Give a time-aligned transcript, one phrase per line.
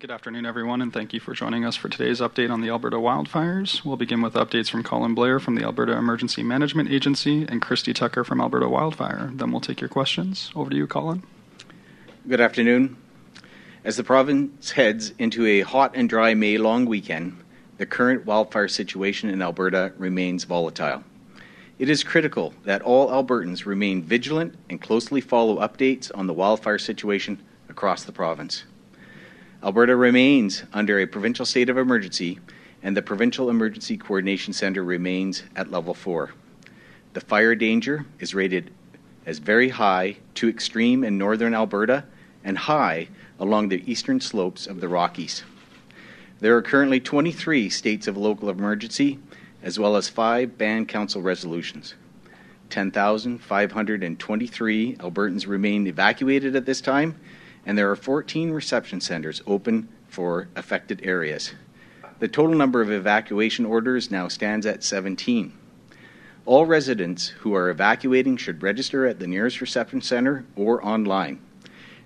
[0.00, 2.98] Good afternoon, everyone, and thank you for joining us for today's update on the Alberta
[2.98, 3.84] wildfires.
[3.84, 7.92] We'll begin with updates from Colin Blair from the Alberta Emergency Management Agency and Christy
[7.92, 9.32] Tucker from Alberta Wildfire.
[9.34, 10.52] Then we'll take your questions.
[10.54, 11.24] Over to you, Colin.
[12.28, 12.96] Good afternoon.
[13.82, 17.42] As the province heads into a hot and dry May long weekend,
[17.78, 21.02] the current wildfire situation in Alberta remains volatile.
[21.80, 26.78] It is critical that all Albertans remain vigilant and closely follow updates on the wildfire
[26.78, 28.62] situation across the province.
[29.60, 32.38] Alberta remains under a provincial state of emergency,
[32.80, 36.30] and the Provincial Emergency Coordination Centre remains at level 4.
[37.14, 38.70] The fire danger is rated
[39.26, 42.04] as very high to extreme in northern Alberta
[42.44, 43.08] and high
[43.40, 45.42] along the eastern slopes of the Rockies.
[46.38, 49.18] There are currently 23 states of local emergency,
[49.60, 51.94] as well as five band council resolutions.
[52.70, 57.16] 10,523 Albertans remain evacuated at this time,
[57.66, 61.52] and there are 14 reception centres open for affected areas.
[62.18, 65.52] The total number of evacuation orders now stands at 17.
[66.46, 71.40] All residents who are evacuating should register at the nearest reception centre or online.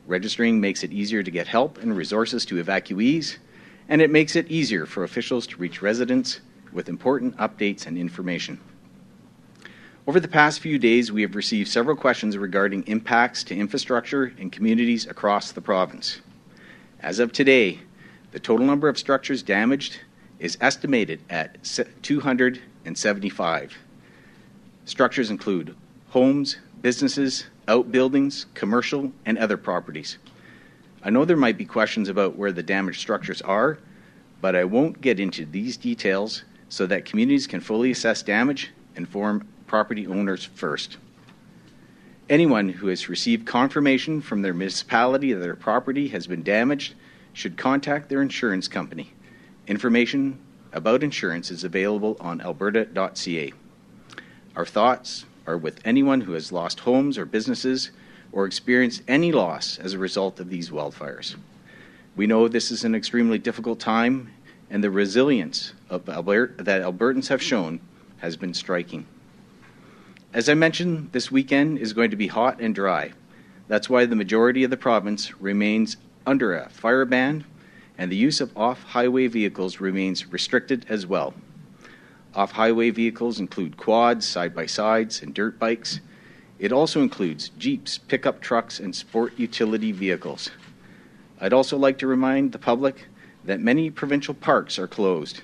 [0.07, 3.37] Registering makes it easier to get help and resources to evacuees,
[3.89, 6.41] and it makes it easier for officials to reach residents
[6.73, 8.59] with important updates and information.
[10.05, 14.51] Over the past few days, we have received several questions regarding impacts to infrastructure and
[14.51, 16.21] communities across the province.
[16.99, 17.79] As of today,
[18.33, 20.01] the total number of structures damaged
[20.41, 21.57] is estimated at
[22.03, 23.79] 275.
[24.87, 25.77] Structures include
[26.09, 30.19] homes, businesses, outbuildings, commercial, and other properties.
[31.05, 33.79] I know there might be questions about where the damaged structures are,
[34.41, 39.09] but I won't get into these details so that communities can fully assess damage and
[39.09, 40.99] form property owners first.
[42.29, 46.93] Anyone who has received confirmation from their municipality that their property has been damaged
[47.33, 49.15] should contact their insurance company.
[49.67, 50.39] Information
[50.75, 53.55] about insurance is available on alberta.ca.
[54.55, 57.93] Our thoughts are with anyone who has lost homes or businesses
[58.31, 61.37] or experienced any loss as a result of these wildfires.
[62.15, 64.35] We know this is an extremely difficult time,
[64.69, 67.81] and the resilience Albert- that Albertans have shown
[68.19, 69.07] has been striking.
[70.35, 73.13] As I mentioned, this weekend is going to be hot and dry.
[73.69, 77.45] That's why the majority of the province remains under a fire ban,
[77.99, 81.35] and the use of off highway vehicles remains restricted as well.
[82.35, 86.01] Off highway vehicles include quads, side by sides, and dirt bikes.
[86.59, 90.51] It also includes Jeeps, pickup trucks, and sport utility vehicles.
[91.43, 93.07] I'd also like to remind the public
[93.45, 95.43] that many provincial parks are closed.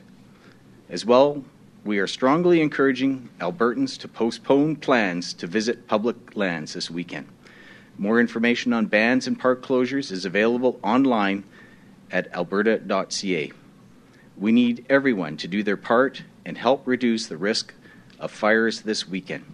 [0.88, 1.44] As well,
[1.88, 7.26] we are strongly encouraging Albertans to postpone plans to visit public lands this weekend.
[7.97, 11.44] More information on bans and park closures is available online
[12.10, 13.53] at alberta.ca.
[14.37, 17.72] We need everyone to do their part and help reduce the risk
[18.21, 19.47] of fires this weekend.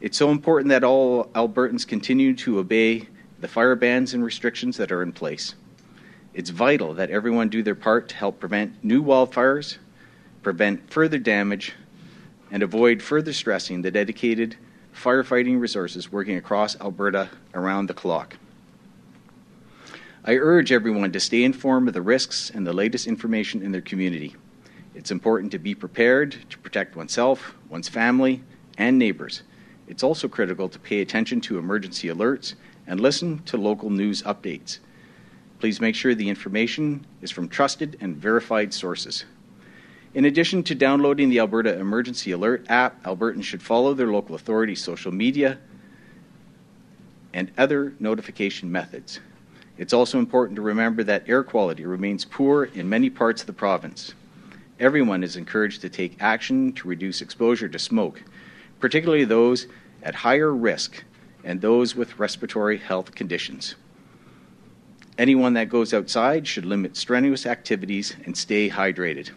[0.00, 3.06] It's so important that all Albertans continue to obey
[3.38, 5.54] the fire bans and restrictions that are in place.
[6.34, 9.78] It's vital that everyone do their part to help prevent new wildfires
[10.42, 11.74] prevent further damage,
[12.50, 14.56] and avoid further stressing the dedicated
[14.94, 18.36] firefighting resources working across Alberta around the clock.
[20.24, 23.80] I urge everyone to stay informed of the risks and the latest information in their
[23.80, 24.36] community.
[24.94, 28.42] It's important to be prepared to protect oneself, one's family,
[28.78, 29.42] and neighbors.
[29.88, 32.54] It's also critical to pay attention to emergency alerts
[32.86, 34.78] and listen to local news updates.
[35.58, 39.24] Please make sure the information is from trusted and verified sources.
[40.14, 44.82] In addition to downloading the Alberta Emergency Alert app, Albertans should follow their local authorities'
[44.82, 45.58] social media
[47.32, 49.20] and other notification methods.
[49.78, 53.54] It's also important to remember that air quality remains poor in many parts of the
[53.54, 54.12] province.
[54.78, 58.22] Everyone is encouraged to take action to reduce exposure to smoke,
[58.80, 59.66] particularly those
[60.02, 61.04] at higher risk
[61.42, 63.76] and those with respiratory health conditions.
[65.16, 69.30] Anyone that goes outside should limit strenuous activities and stay hydrated.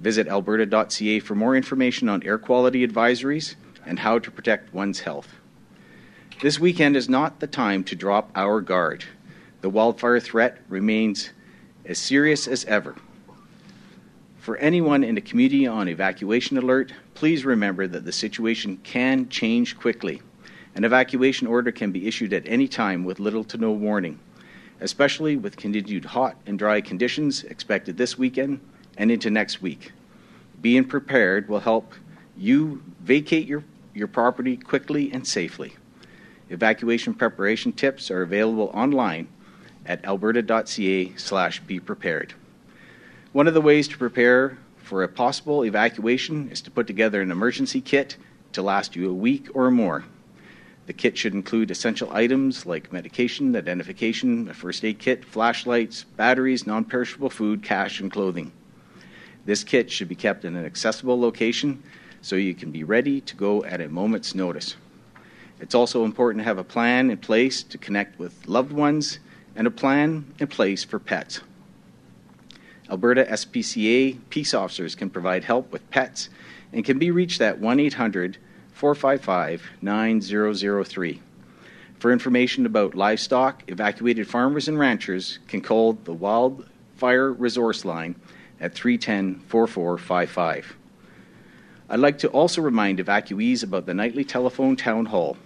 [0.00, 5.34] Visit alberta.ca for more information on air quality advisories and how to protect one's health.
[6.40, 9.04] This weekend is not the time to drop our guard.
[9.60, 11.30] The wildfire threat remains
[11.84, 12.94] as serious as ever.
[14.38, 19.76] For anyone in the community on evacuation alert, please remember that the situation can change
[19.76, 20.22] quickly.
[20.76, 24.20] An evacuation order can be issued at any time with little to no warning,
[24.80, 28.60] especially with continued hot and dry conditions expected this weekend
[28.98, 29.92] and into next week.
[30.60, 31.94] Being prepared will help
[32.36, 33.64] you vacate your,
[33.94, 35.74] your property quickly and safely.
[36.50, 39.28] Evacuation preparation tips are available online
[39.86, 42.34] at alberta.ca slash be prepared.
[43.32, 47.30] One of the ways to prepare for a possible evacuation is to put together an
[47.30, 48.16] emergency kit
[48.52, 50.04] to last you a week or more.
[50.86, 56.66] The kit should include essential items like medication, identification, a first aid kit, flashlights, batteries,
[56.66, 58.52] non perishable food, cash, and clothing.
[59.48, 61.82] This kit should be kept in an accessible location
[62.20, 64.76] so you can be ready to go at a moment's notice.
[65.58, 69.20] It's also important to have a plan in place to connect with loved ones
[69.56, 71.40] and a plan in place for pets.
[72.90, 76.28] Alberta SPCA peace officers can provide help with pets
[76.74, 78.36] and can be reached at 1 800
[78.74, 81.22] 455 9003.
[81.98, 88.14] For information about livestock, evacuated farmers and ranchers can call the Wildfire Resource Line
[88.60, 90.76] at 310 4455.
[91.90, 95.36] I'd like to also remind evacuees about the nightly telephone town hall.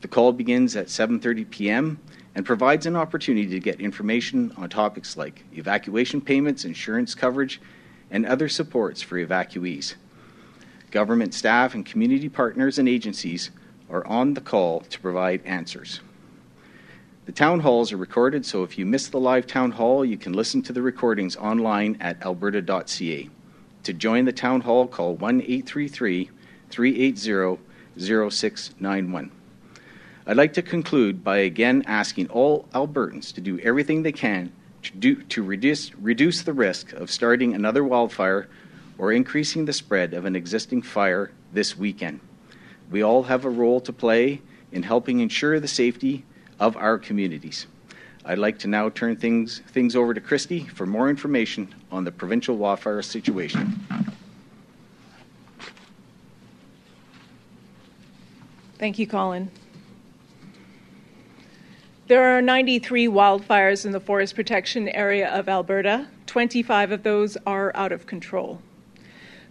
[0.00, 1.98] The call begins at 7:30 p.m.
[2.34, 7.60] and provides an opportunity to get information on topics like evacuation payments, insurance coverage,
[8.10, 9.94] and other supports for evacuees.
[10.90, 13.50] Government staff and community partners and agencies
[13.90, 16.00] are on the call to provide answers.
[17.24, 20.32] The town halls are recorded, so if you miss the live town hall, you can
[20.32, 23.30] listen to the recordings online at alberta.ca.
[23.84, 26.30] To join the town hall, call 1 833
[26.68, 27.60] 380
[27.96, 29.30] 0691.
[30.26, 34.50] I'd like to conclude by again asking all Albertans to do everything they can
[34.82, 38.48] to, do, to reduce, reduce the risk of starting another wildfire
[38.98, 42.18] or increasing the spread of an existing fire this weekend.
[42.90, 44.42] We all have a role to play
[44.72, 46.24] in helping ensure the safety
[46.62, 47.66] of our communities.
[48.24, 52.12] I'd like to now turn things, things over to Christy for more information on the
[52.12, 53.84] provincial wildfire situation.
[58.78, 59.50] Thank you, Colin.
[62.06, 66.06] There are 93 wildfires in the forest protection area of Alberta.
[66.26, 68.62] 25 of those are out of control.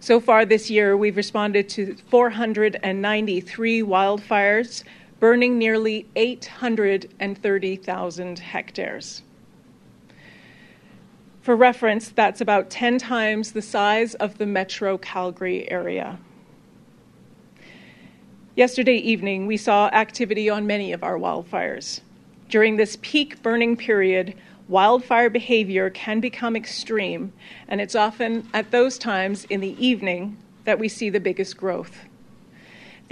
[0.00, 4.82] So far this year, we've responded to 493 wildfires,
[5.22, 9.22] burning nearly 830,000 hectares.
[11.42, 16.18] For reference, that's about 10 times the size of the metro Calgary area.
[18.56, 22.00] Yesterday evening, we saw activity on many of our wildfires.
[22.48, 24.34] During this peak burning period,
[24.66, 27.32] wildfire behavior can become extreme,
[27.68, 32.06] and it's often at those times in the evening that we see the biggest growth.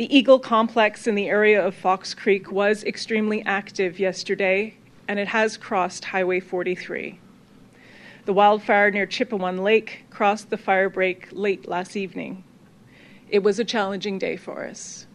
[0.01, 5.29] The Eagle complex in the area of Fox Creek was extremely active yesterday, and it
[5.29, 7.21] has crossed Highway 43.
[8.25, 12.45] The wildfire near Chipewyan Lake crossed the fire break late last evening.
[13.29, 15.07] It was a challenging day for us.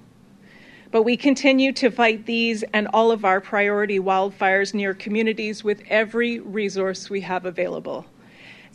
[0.92, 5.82] But we continue to fight these and all of our priority wildfires near communities with
[5.90, 8.06] every resource we have available.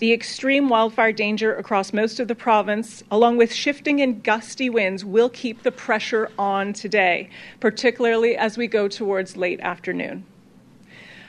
[0.01, 5.05] The extreme wildfire danger across most of the province, along with shifting and gusty winds,
[5.05, 7.29] will keep the pressure on today,
[7.61, 10.25] particularly as we go towards late afternoon.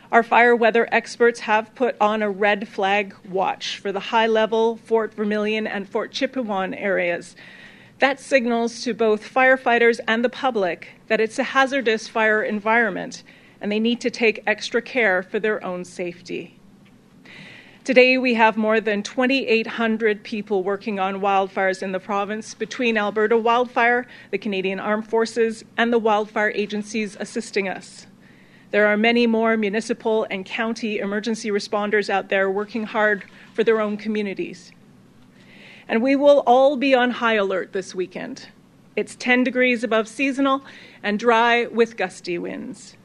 [0.10, 4.78] Our fire weather experts have put on a red flag watch for the High Level
[4.78, 7.36] Fort Vermilion and Fort Chipewyan areas
[8.00, 13.24] that signals to both firefighters and the public that it's a hazardous fire environment
[13.60, 16.58] and they need to take extra care for their own safety.
[17.84, 23.38] Today, we have more than 2,800 people working on wildfires in the province between Alberta
[23.38, 28.06] Wildfire, the Canadian Armed Forces, and the wildfire agencies assisting us.
[28.70, 33.82] There are many more municipal and county emergency responders out there working hard for their
[33.82, 34.72] own communities
[35.92, 38.48] and we will all be on high alert this weekend.
[38.96, 40.64] It's 10 degrees above seasonal
[41.04, 42.96] and dry with gusty winds.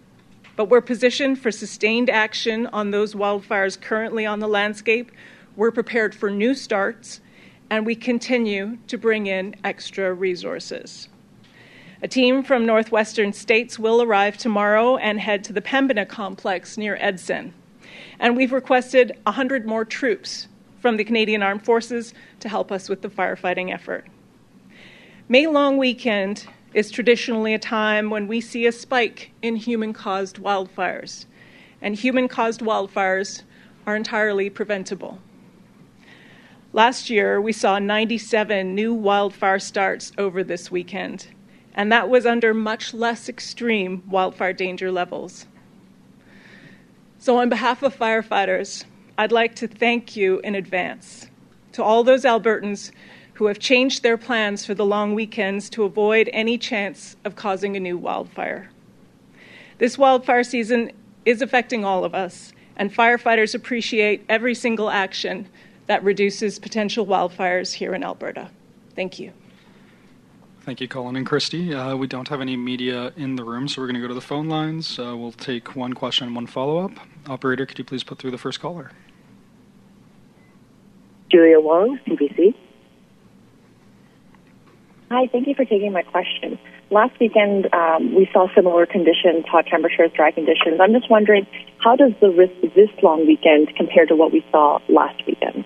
[0.57, 5.13] But we're positioned for sustained action on those wildfires currently on the landscape.
[5.55, 7.21] We're prepared for new starts,
[7.69, 11.09] and we continue to bring in extra resources.
[12.03, 16.97] A team from northwestern states will arrive tomorrow and head to the Pembina complex near
[17.01, 17.53] Edson.
[18.19, 20.49] And we've requested 100 more troops
[20.81, 24.07] from the Canadian Armed Forces to help us with the firefighting effort.
[25.29, 26.47] May long weekend
[26.77, 31.25] is traditionally a time when we see a spike in human caused wildfires,
[31.81, 33.45] and human caused wildfires
[33.87, 35.19] are entirely preventable.
[36.75, 41.29] Last year, we saw 97 new wildfire starts over this weekend,
[41.73, 45.47] and that was under much less extreme wildfire danger levels.
[47.19, 48.85] So, on behalf of firefighters,
[49.17, 51.31] I'd like to thank you in advance
[51.73, 52.91] to all those Albertans
[53.37, 57.77] who have changed their plans for the long weekends to avoid any chance of causing
[57.77, 58.71] a new wildfire.
[59.77, 60.91] This wildfire season
[61.27, 65.47] is affecting all of us, and firefighters appreciate every single action
[65.87, 68.49] that reduces potential wildfires here in Alberta.
[68.95, 69.33] Thank you.
[70.63, 71.75] Thank you, Colin and Christy.
[71.75, 74.15] Uh, we don't have any media in the room, so we're going to go to
[74.15, 74.99] the phone lines.
[74.99, 76.93] Uh, we'll take one question and one follow up.
[77.27, 78.93] Operator, could you please put through the first caller?
[81.31, 82.55] Julia Wong, CBC.
[85.09, 86.59] Hi, thank you for taking my question.
[86.91, 90.81] Last weekend, um, we saw similar conditions, hot temperatures, dry conditions.
[90.81, 91.47] I'm just wondering,
[91.79, 95.65] how does the risk this long weekend compare to what we saw last weekend?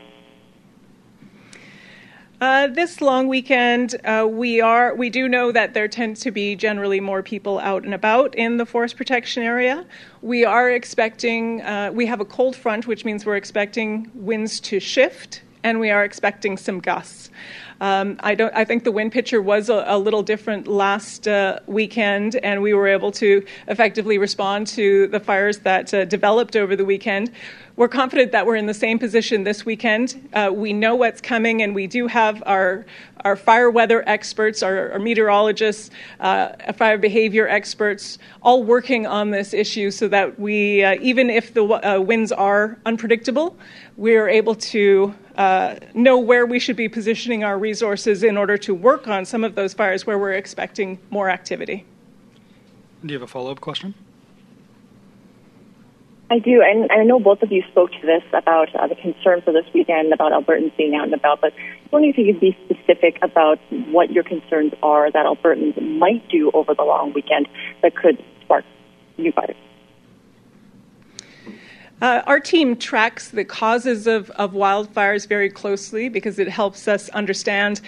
[2.42, 6.56] Uh, this long weekend, uh, we are we do know that there tends to be
[6.56, 9.86] generally more people out and about in the forest protection area.
[10.22, 14.80] We are expecting uh, we have a cold front, which means we're expecting winds to
[14.80, 17.30] shift, and we are expecting some gusts.
[17.80, 18.54] Um, I don't.
[18.54, 22.74] I think the wind picture was a, a little different last uh, weekend, and we
[22.74, 27.30] were able to effectively respond to the fires that uh, developed over the weekend.
[27.80, 30.28] We're confident that we're in the same position this weekend.
[30.34, 32.84] Uh, we know what's coming, and we do have our
[33.24, 35.88] our fire weather experts, our, our meteorologists,
[36.20, 41.54] uh, fire behavior experts, all working on this issue, so that we, uh, even if
[41.54, 43.56] the uh, winds are unpredictable,
[43.96, 48.58] we are able to uh, know where we should be positioning our resources in order
[48.58, 51.86] to work on some of those fires where we're expecting more activity.
[53.06, 53.94] Do you have a follow up question?
[56.32, 59.42] I do, and I know both of you spoke to this about uh, the concern
[59.42, 62.32] for this weekend about Albertans being out and about, but I was wondering if you
[62.32, 63.58] could be specific about
[63.90, 67.48] what your concerns are that Albertans might do over the long weekend
[67.82, 68.64] that could spark
[69.18, 69.56] new fires.
[72.00, 77.10] Uh, our team tracks the causes of, of, wildfires very closely because it helps us
[77.10, 77.82] understand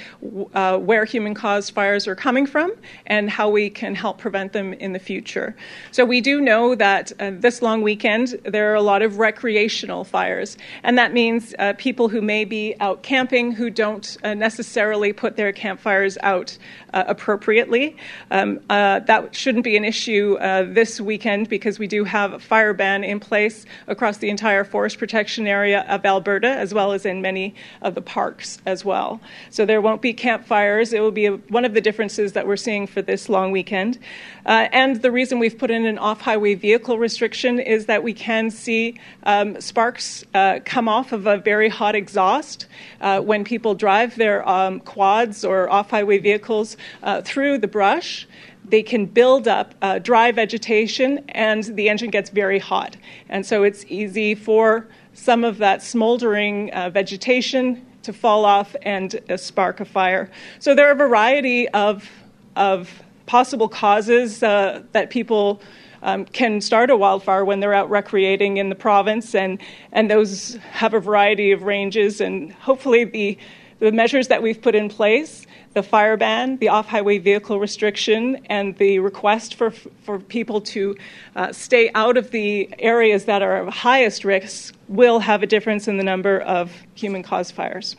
[0.53, 2.71] uh, where human caused fires are coming from
[3.07, 5.57] and how we can help prevent them in the future.
[5.93, 10.05] So, we do know that uh, this long weekend there are a lot of recreational
[10.05, 15.15] fires, and that means uh, people who may be out camping who don't uh, necessarily
[15.15, 16.57] put their campfires out
[16.93, 17.97] uh, appropriately.
[18.31, 20.37] Um, that shouldn't be an issue
[20.73, 23.65] this weekend because we do have a fire ban in place
[24.03, 28.03] across the entire forest protection area of Alberta, as well as in many of the
[28.03, 29.21] parks as well.
[29.51, 30.93] So there won't be campfires.
[30.93, 34.01] It will be a, one of the differences that we're seeing for this long weekend.
[34.45, 38.13] Uh, and the reason we've put in an off highway vehicle restriction is that we
[38.13, 42.67] can see um, sparks uh, come off of a very hot exhaust
[43.03, 48.27] uh, when people drive their um, quads or off highway vehicles uh, through the brush
[48.73, 52.97] they can build up uh, dry vegetation and the engine gets very hot.
[53.29, 59.21] And so it's easy for some of that smoldering uh, vegetation to fall off and
[59.29, 60.31] uh, spark a fire.
[60.59, 62.09] So there are a variety of,
[62.57, 65.61] of possible causes uh, that people
[66.03, 69.61] um, can start a wildfire when they're out recreating in the province, and,
[69.93, 72.23] and those have a variety of ranges.
[72.23, 73.39] And hopefully, the,
[73.81, 78.45] the measures that we've put in place the fire ban, the off highway vehicle restriction,
[78.47, 80.97] and the request for, for people to
[81.35, 85.89] uh, stay out of the areas that are of highest risk will have a difference
[85.89, 87.97] in the number of human caused fires.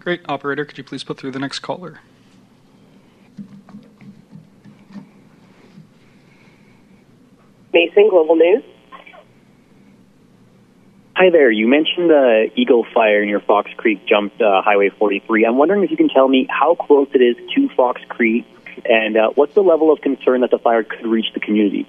[0.00, 0.20] Great.
[0.28, 2.00] Operator, could you please put through the next caller?
[7.72, 8.62] Mason, Global News.
[11.16, 11.48] Hi there.
[11.48, 15.46] You mentioned the Eagle Fire near Fox Creek jumped uh, Highway 43.
[15.46, 18.44] I'm wondering if you can tell me how close it is to Fox Creek
[18.84, 21.86] and uh, what's the level of concern that the fire could reach the community?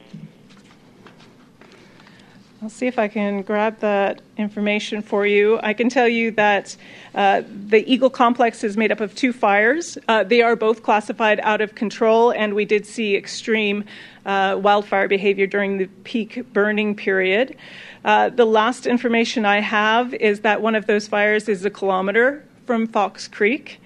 [2.65, 5.60] I'll see if I can grab that information for you.
[5.62, 6.75] I can tell you that
[7.13, 10.00] uh, the Eagle Complex is made up of two fires.
[10.07, 13.84] Uh, they are both classified out of control, and we did see extreme
[14.25, 17.55] uh, wildfire behavior during the peak burning period.
[18.03, 22.43] Uh, the last information I have is that one of those fires is a kilometer
[22.65, 23.79] from Fox Creek.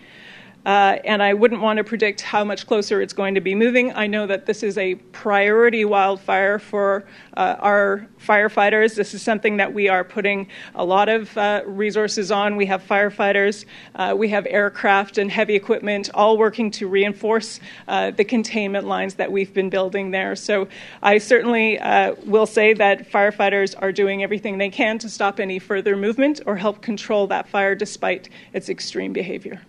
[0.66, 3.94] Uh, and I wouldn't want to predict how much closer it's going to be moving.
[3.94, 7.06] I know that this is a priority wildfire for
[7.38, 8.96] uh, our firefighters.
[8.96, 12.58] This is something that we are putting a lot of uh, resources on.
[12.58, 18.12] We have firefighters, uh, we have aircraft and heavy equipment all working to reinforce uh,
[18.12, 20.36] the containment lines that we've been building there.
[20.36, 20.68] So
[21.02, 25.58] I certainly uh, will say that firefighters are doing everything they can to stop any
[25.58, 29.62] further movement or help control that fire despite its extreme behavior.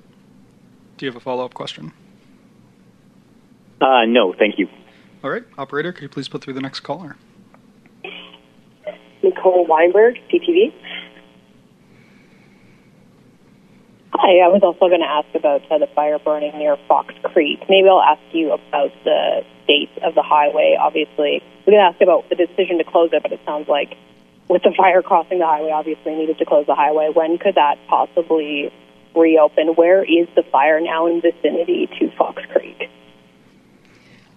[1.00, 1.94] Do you have a follow up question?
[3.80, 4.68] Uh, no, thank you.
[5.24, 5.44] All right.
[5.56, 7.16] Operator, could you please put through the next caller?
[9.22, 10.74] Nicole Weinberg, CTV.
[14.12, 17.60] Hi, I was also going to ask about uh, the fire burning near Fox Creek.
[17.70, 20.76] Maybe I'll ask you about the state of the highway.
[20.78, 23.96] Obviously, we're going to ask about the decision to close it, but it sounds like
[24.48, 27.08] with the fire crossing the highway, obviously needed to close the highway.
[27.10, 28.70] When could that possibly
[29.14, 29.68] reopen?
[29.74, 32.88] Where is the fire now in vicinity to Fox Creek?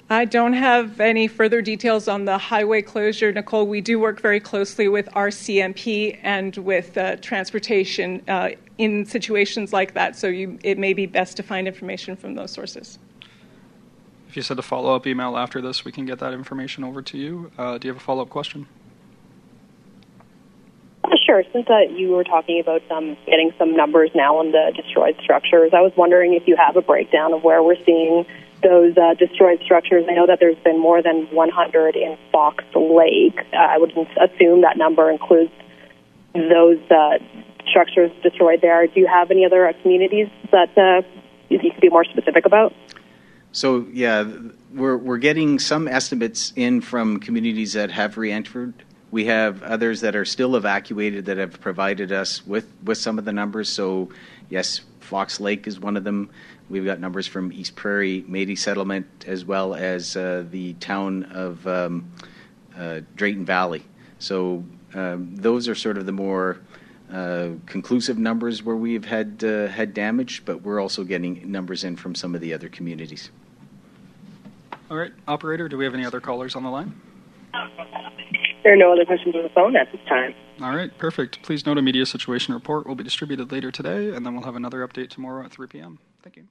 [0.10, 3.66] I don't have any further details on the highway closure, Nicole.
[3.66, 9.94] We do work very closely with RCMP and with uh, transportation uh, in situations like
[9.94, 13.00] that, so you, it may be best to find information from those sources.
[14.28, 17.02] If you send a follow up email after this, we can get that information over
[17.02, 17.52] to you.
[17.58, 18.68] Uh, do you have a follow up question?
[21.26, 21.44] Sure.
[21.52, 25.72] Since uh, you were talking about um, getting some numbers now on the destroyed structures,
[25.74, 28.26] I was wondering if you have a breakdown of where we're seeing
[28.62, 30.06] those uh, destroyed structures.
[30.10, 33.38] I know that there's been more than 100 in Fox Lake.
[33.52, 35.52] Uh, I would assume that number includes
[36.34, 37.20] those uh,
[37.68, 38.88] structures destroyed there.
[38.88, 41.06] Do you have any other uh, communities that uh,
[41.50, 42.74] you could be more specific about?
[43.52, 44.32] So yeah,
[44.74, 48.84] we're we're getting some estimates in from communities that have re-entered.
[49.14, 53.26] We have others that are still evacuated that have provided us with, with some of
[53.26, 53.70] the numbers.
[53.70, 54.10] So
[54.50, 56.32] yes, Fox Lake is one of them.
[56.68, 61.68] We've got numbers from East Prairie Métis Settlement as well as uh, the town of
[61.68, 62.12] um,
[62.76, 63.84] uh, Drayton Valley.
[64.18, 64.64] So
[64.96, 66.62] um, those are sort of the more
[67.12, 71.98] uh, conclusive numbers where we've had uh, had damage, but we're also getting numbers in
[71.98, 73.30] from some of the other communities.
[74.90, 77.00] All right, operator, do we have any other callers on the line?
[78.64, 80.34] There are no other questions on the phone at this time.
[80.62, 81.42] All right, perfect.
[81.42, 84.56] Please note a media situation report will be distributed later today, and then we'll have
[84.56, 86.00] another update tomorrow at 3 p.m.
[86.22, 86.48] Thank you.